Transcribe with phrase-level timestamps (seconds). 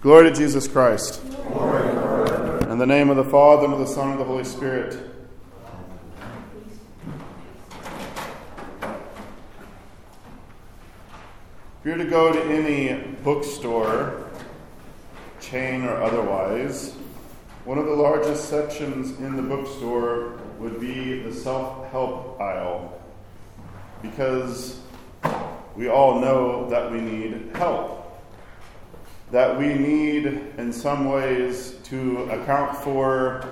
[0.00, 1.22] Glory to Jesus Christ.
[1.22, 4.94] In the name of the Father, and of the Son, and of the Holy Spirit.
[11.80, 14.24] If you're to go to any bookstore,
[15.38, 16.92] chain or otherwise,
[17.66, 22.98] one of the largest sections in the bookstore would be the self help aisle.
[24.00, 24.80] Because
[25.76, 27.99] we all know that we need help
[29.30, 30.26] that we need,
[30.58, 33.44] in some ways, to account for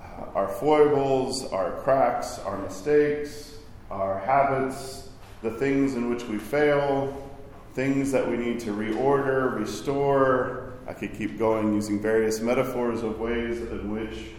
[0.00, 3.56] uh, our foibles, our cracks, our mistakes,
[3.90, 5.10] our habits,
[5.42, 7.30] the things in which we fail,
[7.74, 10.72] things that we need to reorder, restore.
[10.86, 14.30] I could keep going using various metaphors of ways in which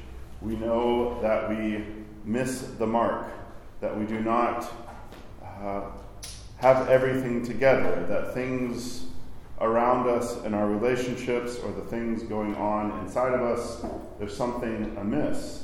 [0.42, 1.86] we know that we
[2.26, 3.28] miss the mark,
[3.80, 4.72] that we do not
[5.62, 5.82] uh,
[6.58, 9.06] have everything together, that things
[9.64, 13.86] around us in our relationships or the things going on inside of us,
[14.20, 15.64] there's something amiss.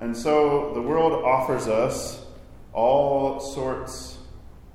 [0.00, 2.24] And so the world offers us
[2.72, 4.18] all sorts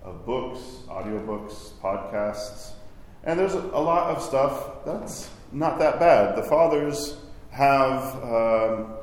[0.04, 2.74] of books, audiobooks, podcasts,
[3.24, 6.36] and there's a lot of stuff that's not that bad.
[6.36, 7.18] The fathers
[7.52, 8.96] have, um,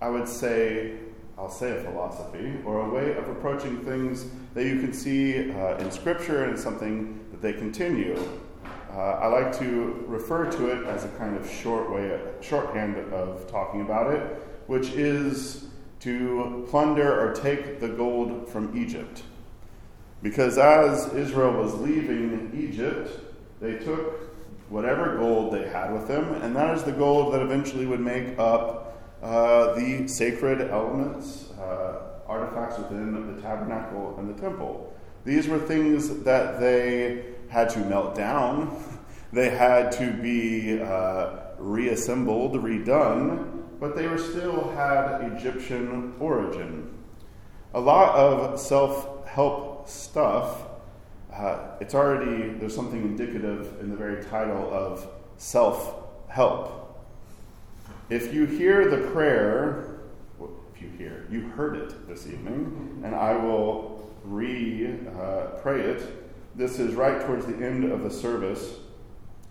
[0.00, 0.96] I would say,
[1.38, 5.76] I'll say a philosophy or a way of approaching things that you can see uh,
[5.78, 8.18] in Scripture and something that they continue.
[8.92, 13.50] Uh, I like to refer to it as a kind of short way, shorthand of
[13.50, 14.20] talking about it,
[14.66, 15.64] which is
[16.00, 19.22] to plunder or take the gold from Egypt.
[20.22, 23.18] Because as Israel was leaving Egypt,
[23.60, 24.30] they took
[24.68, 28.38] whatever gold they had with them, and that is the gold that eventually would make
[28.38, 34.94] up uh, the sacred elements, uh, artifacts within the tabernacle and the temple.
[35.24, 38.74] These were things that they had to melt down,
[39.30, 46.88] they had to be uh, reassembled, redone, but they were still had Egyptian origin.
[47.74, 50.62] A lot of self help stuff,
[51.30, 55.94] uh, it's already, there's something indicative in the very title of self
[56.28, 57.04] help.
[58.08, 60.00] If you hear the prayer,
[60.74, 66.21] if you hear, you heard it this evening, and I will re uh, pray it
[66.54, 68.76] this is right towards the end of the service.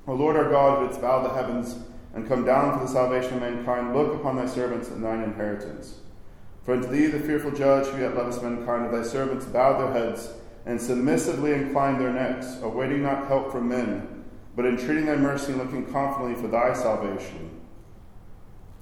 [0.07, 1.75] O Lord our God, who didst bow the heavens
[2.13, 5.99] and come down for the salvation of mankind, look upon thy servants and thine inheritance.
[6.63, 9.93] For unto thee, the fearful judge, who yet lovest mankind, of thy servants bowed their
[9.93, 10.29] heads
[10.65, 14.23] and submissively inclined their necks, awaiting not help from men,
[14.55, 17.49] but entreating thy mercy and looking confidently for thy salvation.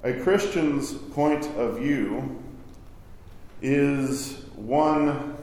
[0.04, 2.42] A Christian's point of view
[3.62, 5.38] is one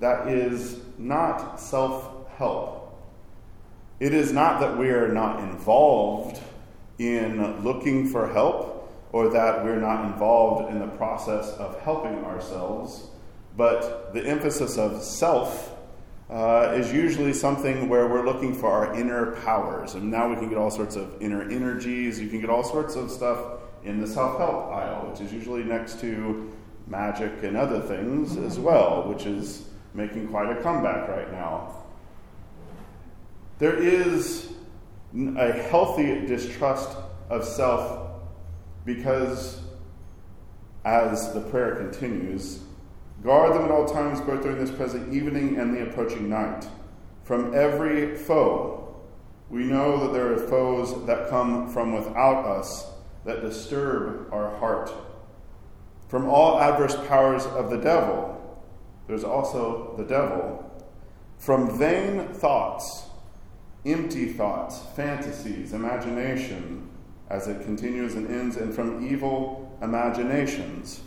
[0.00, 2.07] that is not self
[2.38, 2.78] help.
[4.00, 6.40] It is not that we are not involved
[6.98, 13.08] in looking for help or that we're not involved in the process of helping ourselves,
[13.56, 15.74] but the emphasis of self
[16.30, 19.94] uh, is usually something where we're looking for our inner powers.
[19.94, 22.96] And now we can get all sorts of inner energies, you can get all sorts
[22.96, 23.38] of stuff
[23.84, 26.52] in the self help aisle, which is usually next to
[26.86, 31.74] magic and other things as well, which is making quite a comeback right now.
[33.58, 34.52] There is
[35.14, 36.96] a healthy distrust
[37.28, 38.20] of self
[38.84, 39.60] because,
[40.84, 42.60] as the prayer continues,
[43.22, 46.68] guard them at all times, both during this present evening and the approaching night,
[47.24, 48.96] from every foe.
[49.50, 52.86] We know that there are foes that come from without us
[53.24, 54.92] that disturb our heart.
[56.06, 58.36] From all adverse powers of the devil,
[59.08, 60.64] there's also the devil.
[61.38, 63.07] From vain thoughts,
[63.92, 66.88] empty thoughts, fantasies, imagination,
[67.30, 71.00] as it continues and ends, and from evil imaginations.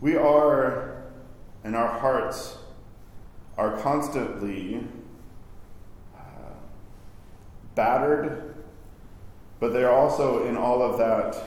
[0.00, 1.02] We are,
[1.64, 2.56] in our hearts,
[3.56, 4.84] are constantly
[6.16, 6.54] uh,
[7.74, 8.54] battered,
[9.60, 11.40] but they're also, in all of that,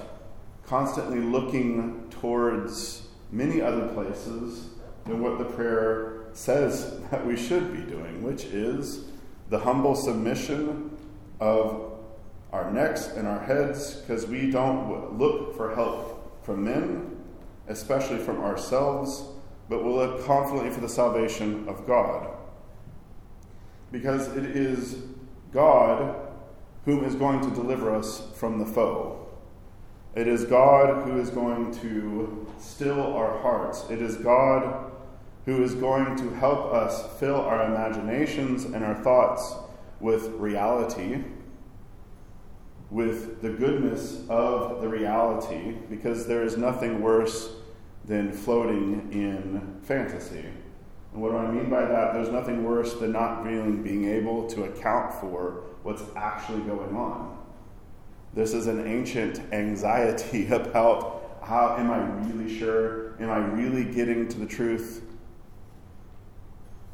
[0.65, 4.69] constantly looking towards many other places
[5.06, 9.06] than what the prayer says that we should be doing, which is
[9.50, 10.98] the humble submission
[11.40, 11.92] of
[12.52, 17.16] our necks and our heads because we don't look for help from men,
[17.68, 19.24] especially from ourselves,
[19.69, 22.30] but we'll look confidently for the salvation of God.
[23.92, 24.98] Because it is
[25.52, 26.16] God
[26.86, 29.28] whom is going to deliver us from the foe.
[30.16, 33.86] It is God who is going to still our hearts.
[33.90, 34.92] It is God
[35.45, 39.56] who is going to help us fill our imaginations and our thoughts
[40.00, 41.24] with reality
[42.89, 47.51] with the goodness of the reality because there is nothing worse
[48.06, 50.45] than floating in fantasy.
[51.12, 52.13] And what do I mean by that?
[52.13, 57.38] There's nothing worse than not really being able to account for what's actually going on.
[58.33, 63.15] This is an ancient anxiety about how am I really sure?
[63.21, 65.03] Am I really getting to the truth?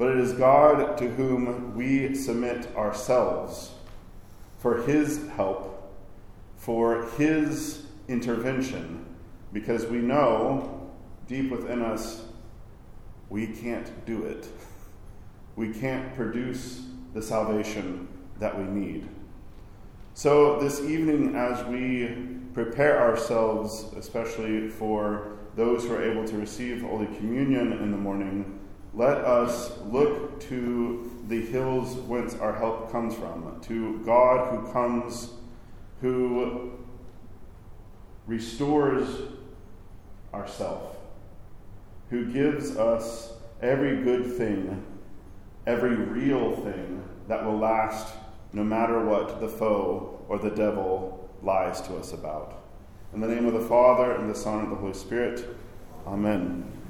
[0.01, 3.69] But it is God to whom we submit ourselves
[4.57, 5.94] for His help,
[6.57, 9.06] for His intervention,
[9.53, 10.89] because we know
[11.27, 12.25] deep within us
[13.30, 14.48] we can't do it.
[15.56, 16.81] We can't produce
[17.13, 18.07] the salvation
[18.39, 19.07] that we need.
[20.15, 26.81] So, this evening, as we prepare ourselves, especially for those who are able to receive
[26.81, 28.57] Holy Communion in the morning,
[28.93, 35.29] let us look to the hills whence our help comes from, to God who comes,
[36.01, 36.71] who
[38.27, 39.07] restores
[40.33, 40.97] ourself,
[42.09, 44.83] who gives us every good thing,
[45.65, 48.13] every real thing that will last
[48.53, 52.61] no matter what the foe or the devil lies to us about.
[53.13, 55.45] In the name of the Father, and the Son, and the Holy Spirit,
[56.05, 56.81] Amen.